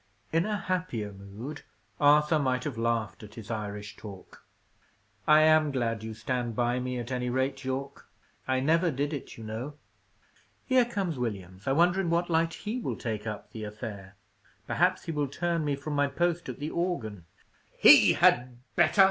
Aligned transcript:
In 0.33 0.47
a 0.47 0.57
happier 0.57 1.13
mood, 1.13 1.61
Arthur 1.99 2.39
might 2.39 2.63
have 2.63 2.75
laughed 2.75 3.21
at 3.21 3.35
his 3.35 3.51
Irish 3.51 3.95
talk, 3.95 4.41
"I 5.27 5.41
am 5.41 5.69
glad 5.69 6.01
you 6.01 6.15
stand 6.15 6.55
by 6.55 6.79
me, 6.79 6.97
at 6.97 7.11
any 7.11 7.29
rate, 7.29 7.63
Yorke. 7.63 8.07
I 8.47 8.61
never 8.61 8.89
did 8.89 9.13
it, 9.13 9.37
you 9.37 9.43
know. 9.43 9.75
Here 10.65 10.85
comes 10.85 11.19
Williams. 11.19 11.67
I 11.67 11.73
wonder 11.73 12.01
in 12.01 12.09
what 12.09 12.31
light 12.31 12.55
he 12.55 12.79
will 12.79 12.95
take 12.97 13.27
up 13.27 13.51
the 13.51 13.63
affair? 13.63 14.15
Perhaps 14.65 15.03
he 15.05 15.11
will 15.11 15.27
turn 15.27 15.63
me 15.63 15.75
from 15.75 15.93
my 15.93 16.07
post 16.07 16.49
at 16.49 16.57
the 16.57 16.71
organ." 16.71 17.25
"He 17.77 18.13
had 18.13 18.57
better!" 18.75 18.99